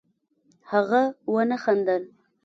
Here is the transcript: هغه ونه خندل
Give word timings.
هغه 0.71 1.01
ونه 1.33 1.55
خندل 1.63 2.03